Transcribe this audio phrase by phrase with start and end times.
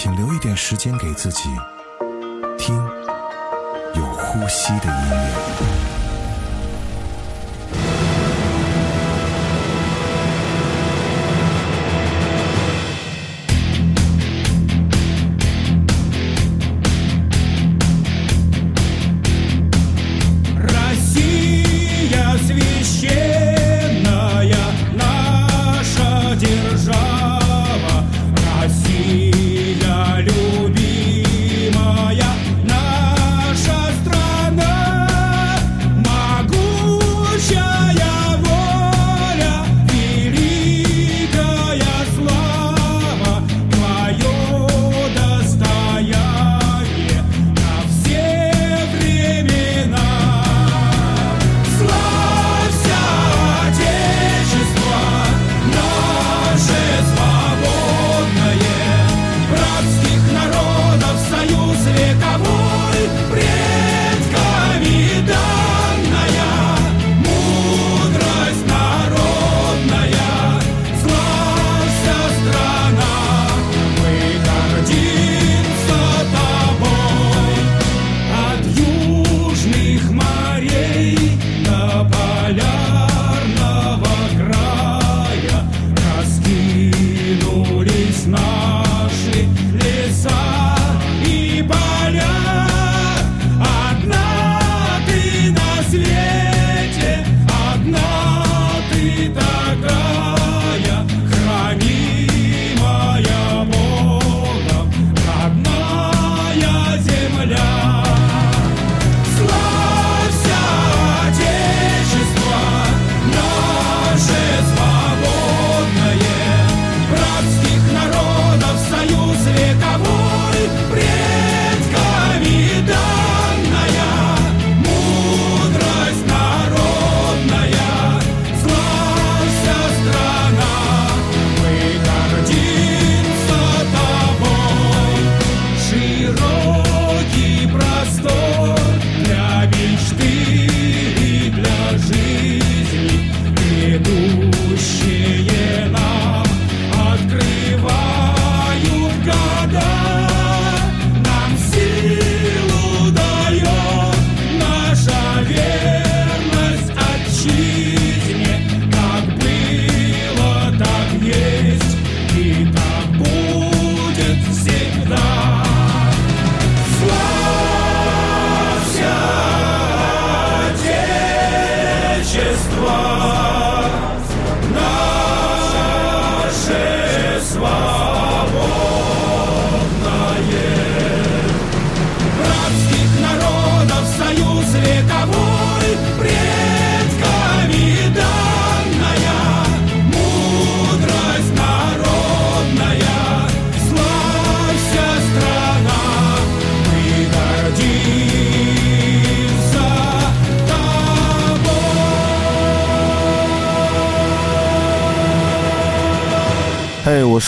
[0.00, 1.48] 请留一点时间给自己，
[2.56, 2.76] 听
[3.96, 5.87] 有呼吸的音乐。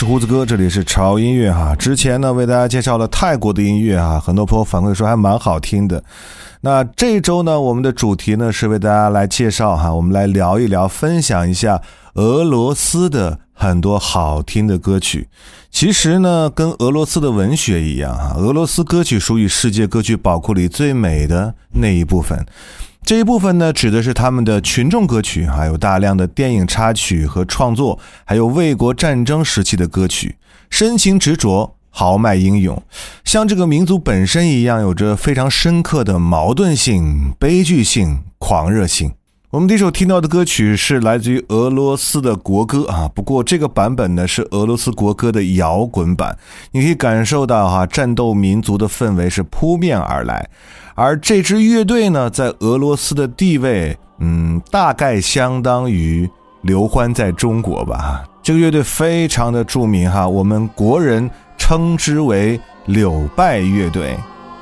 [0.05, 1.75] 胡子哥，这里是潮音乐哈。
[1.75, 6.03] 之前呢，为大家介绍了泰国的音乐哈，很多朋友反馈说还蛮好听的。
[6.61, 11.81] 那这周呢，我们的主题呢是为大家来介绍哈，我们来聊一聊，分享一下
[12.15, 15.27] 俄罗斯的很多好听的歌曲。
[15.69, 22.45] 其实呢，跟俄罗斯的文学一样哈，俄罗斯歌曲属于世界歌曲宝库里最美的那一部分。
[23.03, 30.37] 这一部分呢，指的是他们的群众歌曲，还有大量的电影插曲和创作，还有卫国战争时期的歌曲，
[30.69, 32.81] 深情执着，豪迈英勇，
[33.25, 39.11] 像这个民族本身一样，有着非常深刻的矛盾性、悲剧性、狂热性。
[39.51, 46.37] 我们第一首听到的歌曲是来自于俄罗斯的国歌啊，不过这个版本呢是俄罗斯国歌的摇滚版，
[46.71, 50.49] 你可以感受到哈战斗民族的氛围是扑面而来，
[50.95, 56.29] 而这支乐队呢在俄罗斯的地位，嗯，大概相当于
[56.61, 64.15] 刘欢在中国吧，这个乐队非常的著名哈，我们国人称之为柳拜乐队。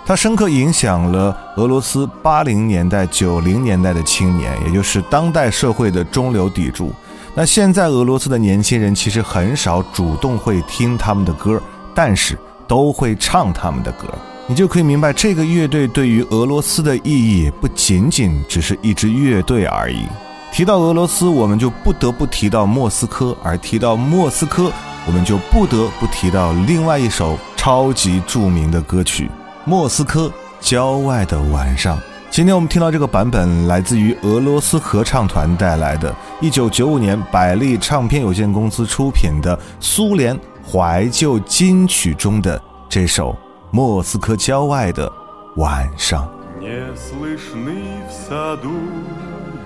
[0.09, 6.91] 它深刻影响了俄罗斯八零年代、九零年代的青年，也就是当代社会的中流砥柱。
[7.35, 11.61] 那现在俄罗斯的年轻人其实很少主动会听他们的歌，
[11.93, 12.35] 但是
[12.67, 14.07] 都会唱他们的歌。
[14.47, 20.07] 你就可以明白，这个乐队对于俄罗斯的意义不仅仅只是一支乐队而已。
[20.51, 24.71] 提到俄罗斯，我们就不得不提到莫斯科；而提到莫斯科，
[25.05, 29.25] 我们就不得不提到另外一首超级著名的歌曲
[29.64, 31.96] 《莫斯科郊外的晚上》。
[32.30, 40.36] 今天我们听到这个版本，来自于俄罗斯合唱团带来的1995年百利唱片有限公司出品的苏联
[40.68, 43.36] 怀旧金曲中的这首。
[43.70, 45.10] 莫斯科郊外的
[45.56, 46.28] 晚上。
[46.60, 48.72] Не слышны в саду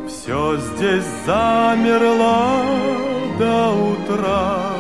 [0.06, 2.62] Все здесь замерло
[3.38, 4.77] до утра.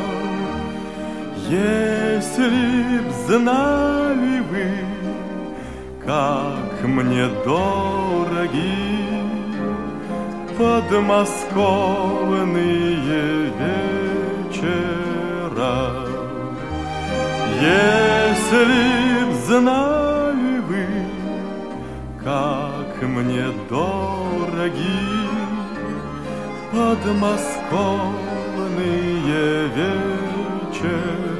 [1.49, 4.67] Если б знали вы,
[6.05, 8.75] как мне дороги
[10.55, 13.51] подмосковные
[14.51, 15.77] вечера.
[17.59, 20.85] Если б знали вы,
[22.23, 25.01] как мне дороги
[26.71, 31.38] подмосковные вечера.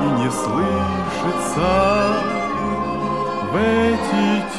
[0.01, 1.73] и не слышится
[3.53, 4.50] в эти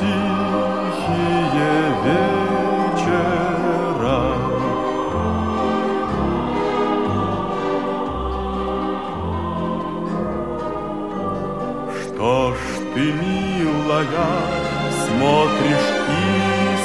[14.12, 15.92] милая, смотришь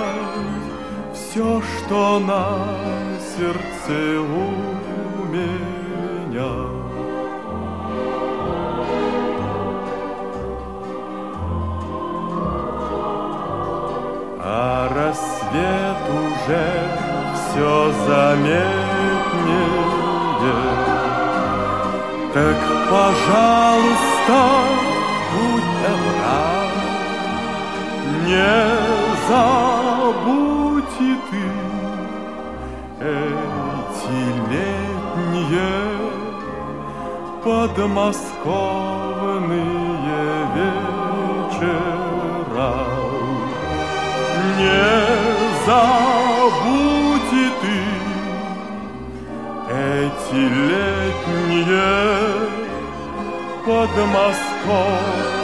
[1.13, 2.45] все, что на
[3.38, 4.51] сердце у
[5.25, 6.54] меня.
[14.42, 16.66] А рассвет уже
[17.35, 17.71] все
[18.07, 18.64] заметнее,
[22.33, 22.59] так,
[22.90, 24.40] пожалуйста,
[28.30, 28.62] не
[29.28, 31.45] забудь и ты
[33.02, 34.21] эти
[34.52, 35.74] летние
[37.44, 38.30] подмосковные
[40.56, 42.06] вечера.
[44.59, 44.86] Не
[45.66, 47.80] забудь и ты
[49.74, 51.90] эти летние
[53.66, 55.38] подмосковные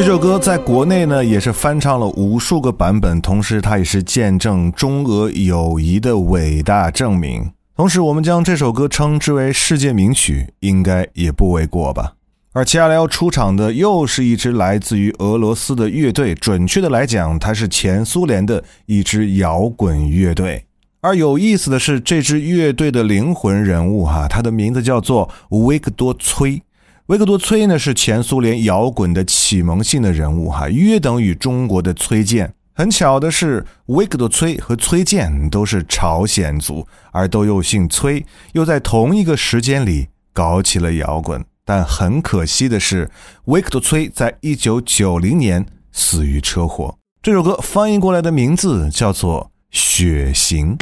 [0.00, 7.52] 这首歌在国内呢也是翻唱了无数个版本，同时它也是见证中俄友谊的伟大证明。
[7.76, 12.14] 同时，我们将这首歌称之为世界名曲，应该也不为过吧。
[12.54, 20.64] 而接下来要出场的又是一支来自于俄罗斯的乐队，准确的来讲，它是前苏联的一支摇滚乐队。
[21.02, 26.62] 而有意思的是，这支乐队的灵魂人物哈，他的名字叫做维克多·崔。
[27.10, 32.54] 维克多·崔呢是前苏联摇滚的启蒙性的人物哈，约等于中国的崔健。
[32.72, 41.44] 很巧的是，维克多·崔和崔健都是朝鲜族，而都又姓崔，又在同一个时间里搞起了摇滚。
[41.64, 43.10] 但很可惜的是，
[43.46, 46.94] 维克多·崔在一九九零年死于车祸。
[47.20, 50.78] 这首歌翻译过来的名字叫做《血型》。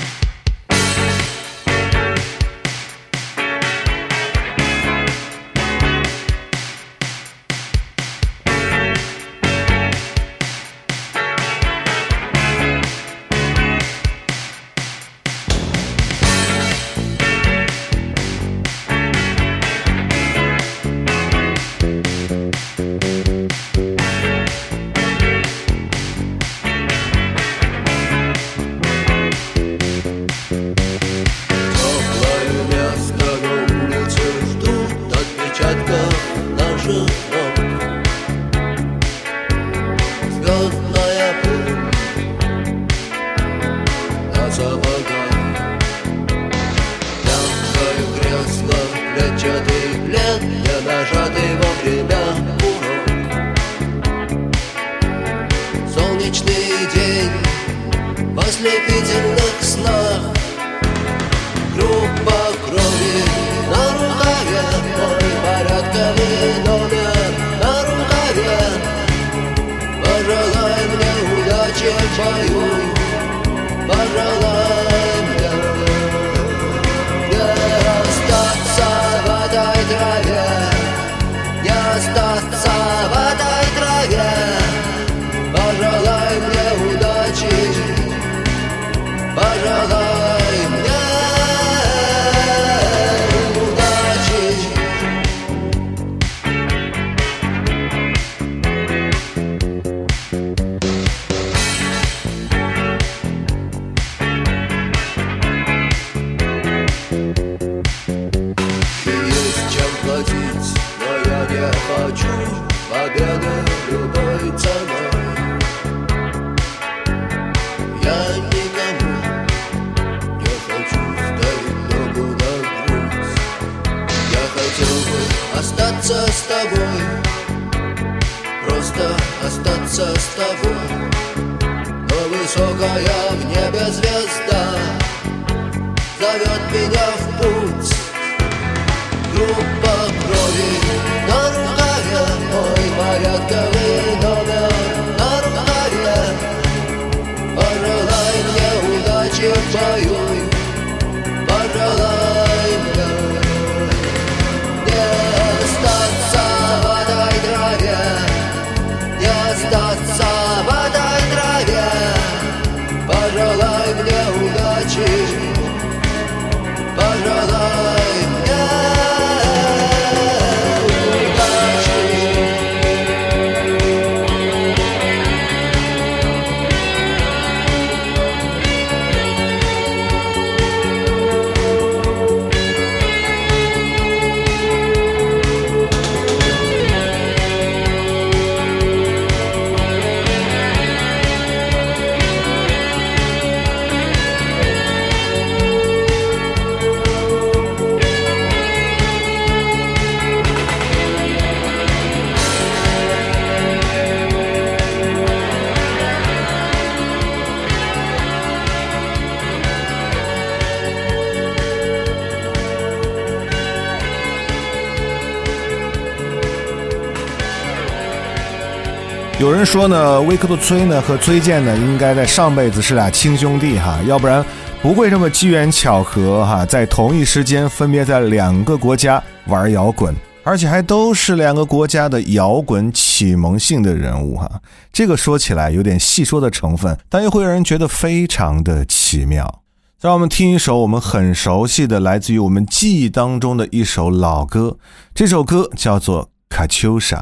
[219.41, 224.45] 有人说呢，维克多·崔呢和崔健呢应该在上辈子是俩亲兄弟哈，要不然
[224.83, 234.51] 不会这么机缘巧合哈，在同一时间分别在两个国家玩摇滚，而且还都是两个国家的摇滚启蒙性的人物哈。
[234.93, 239.63] 这个说起来有点细说的成分，但又会让人觉得非常的奇妙。
[240.01, 244.79] 让我们听一首我们很熟悉的，来自于我们记忆当中的一首老歌，
[245.15, 247.19] 这首歌叫做《卡秋莎》。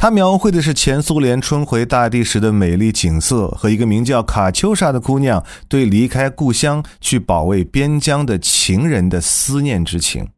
[0.00, 10.28] 它描绘的是前苏联春回大地时的美丽景色和一个名叫卡秋莎的姑娘对离开故乡去保卫边疆的情人的思念之情。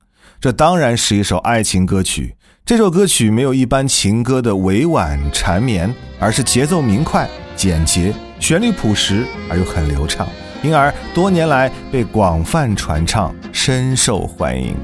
[0.41, 2.37] 这当然是一首爱情歌曲。
[2.65, 10.27] 这首歌曲没有一般情歌的委婉缠绵，而是节奏明快、简洁，旋律朴实而又很流畅。
[10.63, 14.75] 因而多年来被广泛传唱，深受欢迎。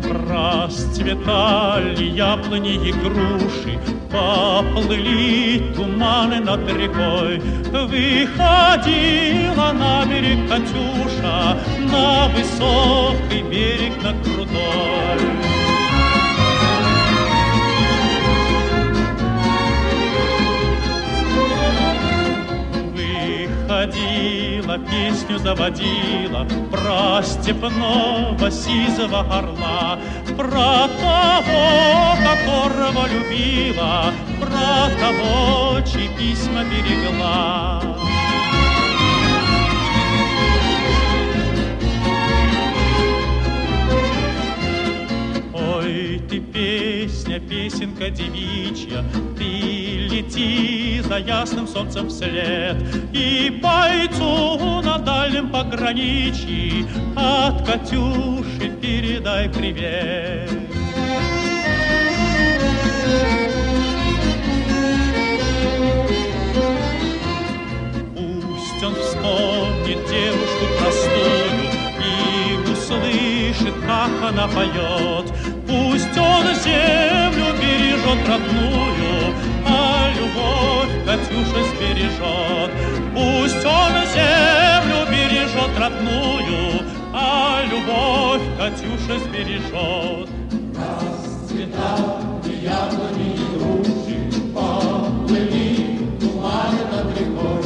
[24.96, 29.98] Песню заводила Про степного сизого орла
[30.36, 37.82] Про того, которого любила Про того, чьи письма берегла.
[45.52, 46.40] Ой, ты
[47.40, 49.04] песня, песенка девичья,
[49.36, 49.44] Ты
[50.10, 52.76] лети за ясным солнцем вслед
[53.12, 60.50] И бойцу на дальнем пограничье От Катюши передай привет.
[68.14, 71.70] Пусть он вспомнит девушку простую
[72.04, 75.32] И услышит, как она поет
[75.66, 77.05] Пусть он бережет
[78.26, 79.35] родную
[79.66, 82.70] А любовь Катюша сбережет.
[83.14, 86.82] Пусть он землю бережет родную
[87.12, 90.28] А любовь Катюша сбережет.
[90.76, 92.26] Расцветали
[92.66, 94.18] яблони и груши
[94.54, 97.64] Поплыли туманы над рекой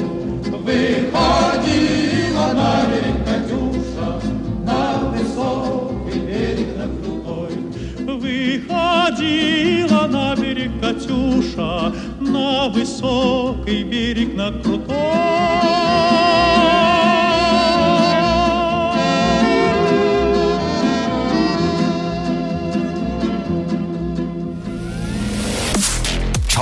[0.64, 4.09] Выходила на берег Катюша
[4.64, 4.80] На
[5.11, 7.52] высокий берег на крутой.
[8.19, 14.97] Выходила на берег Катюша На высокий берег на крутой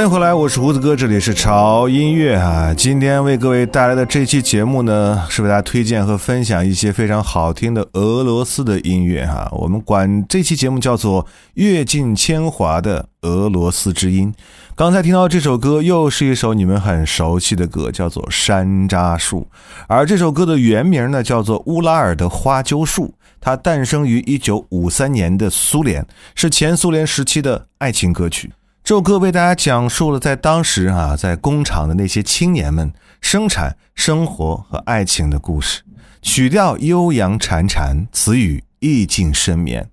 [0.00, 2.72] 欢迎回来，我是胡子哥，这里是潮音乐啊。
[2.72, 9.46] 今天为各位带来的这期节目呢，是为大家推荐和分享一些非常好听的俄罗斯的音乐哈。
[9.52, 14.32] 我们管这期节目叫做“阅尽铅华的俄罗斯之音”。
[14.74, 19.40] 刚才听到这首歌，又是一首你们很熟悉的歌，叫做《山楂树》。
[19.86, 23.08] 而这首歌的原名呢，叫做《乌拉尔的花鸠树》。
[23.38, 28.50] 它诞生于一九五三年的苏联，是前苏联时期的爱情歌曲。
[28.90, 35.82] 这首歌为大家讲述了在当时啊，在工厂的那些青年们生产、生活和爱情的故事，
[36.22, 39.88] 曲调悠扬潺潺，词语意境深绵。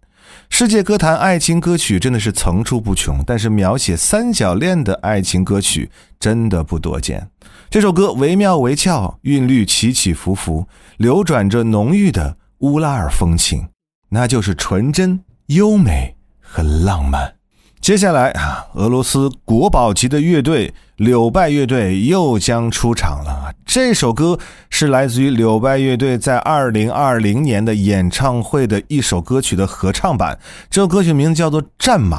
[0.50, 7.30] 世界歌坛爱情歌曲真的是层出不穷，但是描写三角恋的爱情歌曲真的不多见。
[7.70, 13.68] 这首歌惟妙惟肖，韵律起起伏伏，流转着浓郁的乌拉尔风情，
[14.10, 17.37] 那就是纯真、优美和浪漫。
[17.80, 18.34] 接下来，
[18.74, 23.54] 俄罗斯国宝级的乐队柳拜乐队又将出场了。
[23.66, 30.40] 这首歌是来自于柳拜乐队在二零二零年的演唱会的一首歌曲的合唱版。
[30.72, 32.18] 这首歌曲名字叫做《战马》。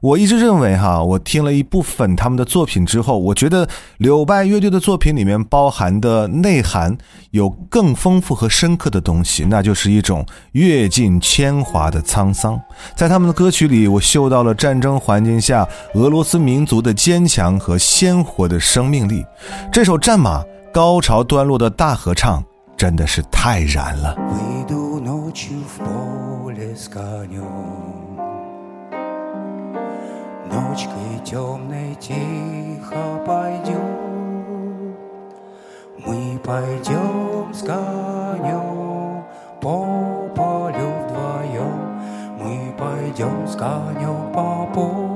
[0.00, 3.66] 我一直认为哈，我听了一部分他们的作品之后，我觉得
[3.98, 6.96] 柳拜乐队的作品里面包含的内涵
[7.30, 12.60] 有更丰富和深刻的东西，那就是一种阅尽铅华的沧桑。
[12.94, 19.25] 在他们的歌曲里，我嗅到了战争环境下俄罗斯民族的坚强和鲜活的生命力。
[19.71, 20.41] 这首《战马》
[20.71, 22.43] 高潮段落的大合唱
[22.77, 24.15] 真的是太燃了。
[24.17, 28.13] Выйду ночью в поле с конем
[30.49, 34.95] Ночкой темной тихо пойдем
[36.05, 39.23] Мы пойдем с конем
[39.61, 42.01] по полю вдвоем
[42.39, 45.06] Мы пойдем с конем по полю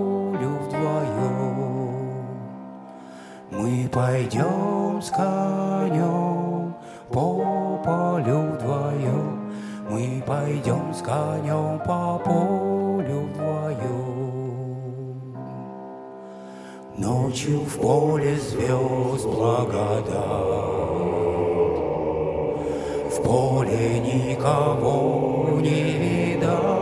[3.62, 6.74] Мы пойдем с конем
[7.12, 9.52] по полю вдвоем.
[9.88, 14.56] Мы пойдем с конем по полю вдвоем.
[16.96, 20.10] Ночью в поле звезд благодать.
[23.12, 26.81] В поле никого не видать.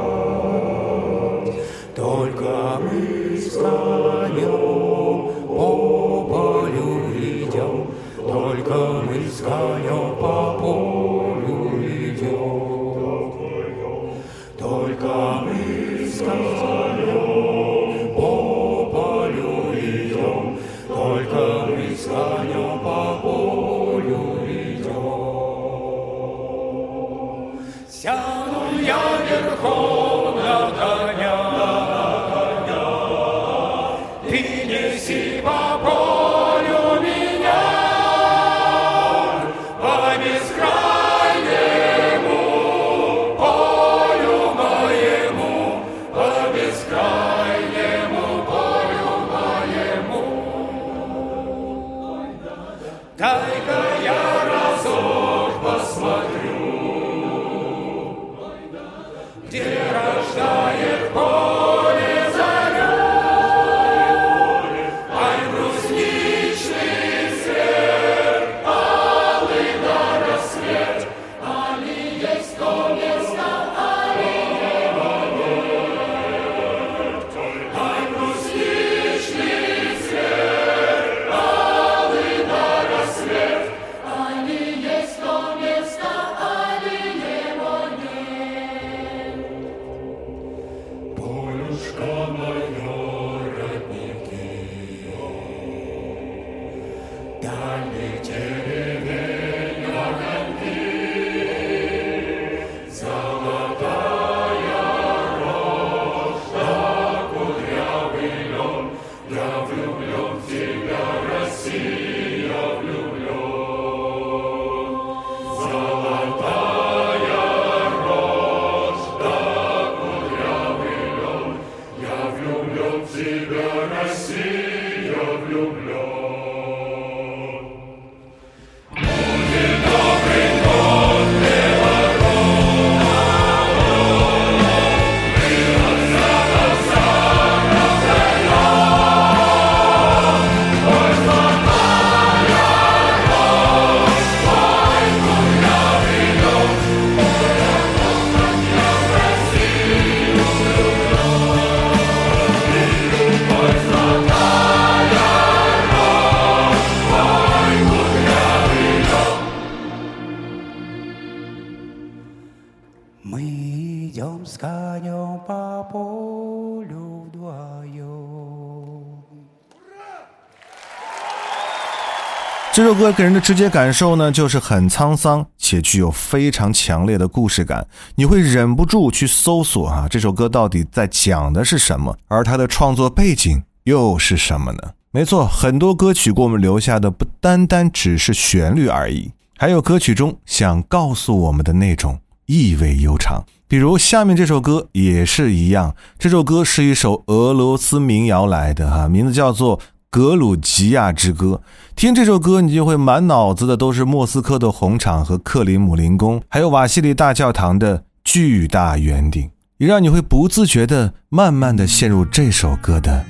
[172.91, 177.87] 这首歌给人的直接感受呢，就是很沧桑，且具有非常强烈的故事感。
[178.17, 182.17] 你会忍不住去搜索啊，这首歌到底在讲的是什么？
[182.27, 184.79] 而它的创作背景又是什么呢？
[185.13, 193.45] 没错，很多歌曲给我们留下的不单单只是旋律而已，还有歌曲中想告诉我们的那种意味悠长。
[193.69, 199.79] 比如下面这首歌也是一样，这首歌是一首俄罗斯民谣来的哈，名字叫做。
[200.10, 201.62] 格鲁吉亚之歌，
[201.96, 213.26] 听这首歌，你就会满脑子的都是莫斯科的红场和克里姆林宫，还有瓦西里大教堂的巨大圆顶，也让你会不自觉的慢慢的陷入这首歌的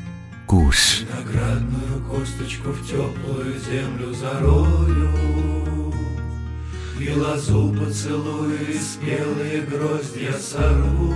[0.46, 1.06] 故事。
[1.06, 5.10] Виноградную косточку в теплую землю зарою
[6.98, 11.14] И лозу поцелую, и спелые гроздья сорву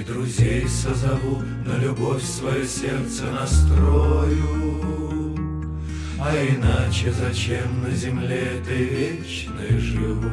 [0.00, 5.36] И друзей созову, на любовь свое сердце настрою.
[6.18, 10.24] А иначе зачем на земле этой вечной живу?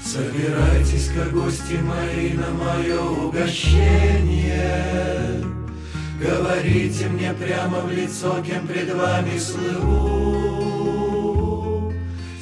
[0.00, 5.42] Собирайтесь-ка, гости мои, на мое угощение.
[6.22, 10.93] Говорите мне прямо в лицо, кем пред вами слыву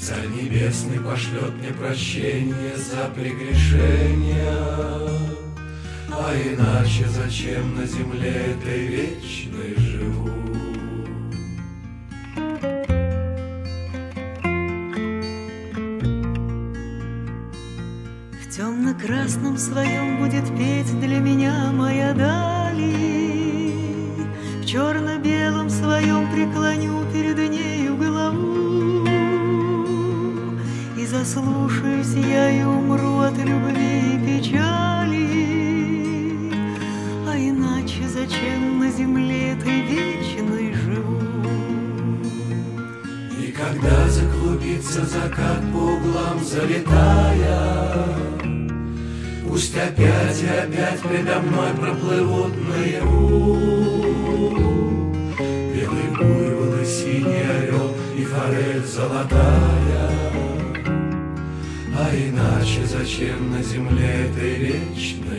[0.03, 4.53] Царь Небесный пошлет мне прощение за прегрешения
[6.11, 10.29] А иначе зачем на земле этой вечной живу?
[18.41, 23.71] В темно-красном своем будет петь для меня моя дали.
[24.61, 27.82] В черно-белом своем преклоню перед нею
[31.23, 35.29] И заслушаюсь я и умру от любви и печали.
[37.29, 41.21] А иначе зачем на земле этой вечной живу?
[43.41, 48.05] И когда заклубится закат по углам залетая,
[49.47, 53.59] Пусть опять и опять предо мной проплывут наяву
[55.39, 60.22] Белый буйвол и синий орел и форель золотая
[62.15, 65.32] иначе зачем на земле этой вечной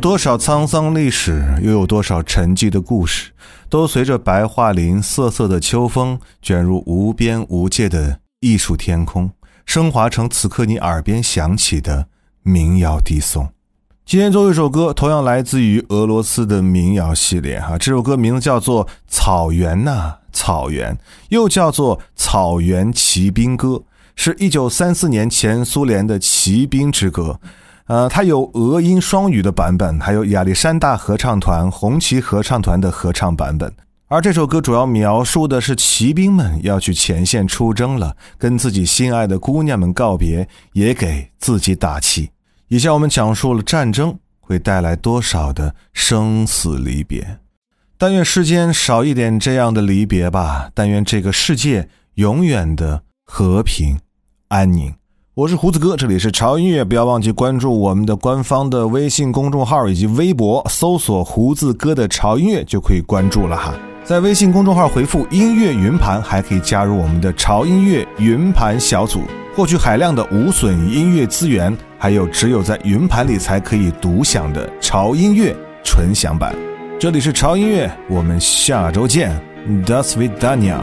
[0.00, 3.32] 多少沧桑历史，又有多少沉寂的故事，
[3.68, 9.30] 都随着白桦林瑟瑟的秋风卷入无边无界的艺术天空，
[9.66, 12.06] 升华成此刻你耳边响起的
[12.42, 13.50] 民谣低颂。
[14.06, 20.94] 今天最后一首歌同样来自于俄罗斯的民谣系列哈，这首歌名字叫做《草原呐、草原》，
[21.28, 23.68] 又叫做《草原骑兵歌》，
[24.16, 27.38] 是一九三四年前苏联的骑兵之歌。
[27.90, 33.74] 呃，它有俄英双语的版本，还有亚历山大合唱团、红旗合唱团的合唱版本。
[34.06, 42.30] 而这首歌主要描述的是骑兵们要去前线出征了，跟自己心爱的姑娘们告别，也给自己打气。
[42.68, 47.40] 以下我们讲述了战争会带来多少的生死离别。
[47.98, 53.98] 但愿世间少一点这样的离别吧，但愿这个世界永远的和平
[54.46, 54.94] 安宁。
[55.34, 63.72] 我是胡子哥，这里是潮音乐，不要忘记关注我们的官方的微信公众号以及微博，搜索“胡子哥的潮音乐”就可以关注了哈。
[64.02, 69.20] 在微信公众号回复“音乐云盘”，还可以加入我们的潮音乐云盘小组，
[69.54, 76.52] 获取海量的无损音乐资源，还有只有在云盘里才可以独享的潮音乐纯享版。
[76.98, 79.40] 这里是潮音乐，我们下周见
[79.86, 80.80] ，Das vidania。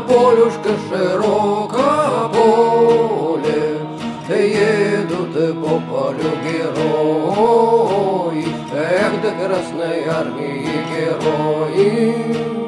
[0.00, 3.78] Полюшка, широка, поле,
[4.26, 7.66] едут по полю герои,
[8.72, 12.61] эх, да Красной Армии герои.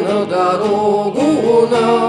[0.00, 2.07] На дорогу нашу,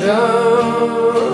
[0.00, 1.33] Georgia.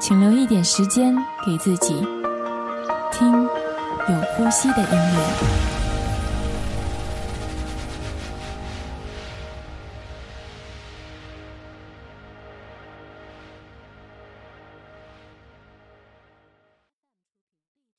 [0.00, 1.94] 请留一点时间给自己，
[3.12, 5.67] 听有呼吸的音乐。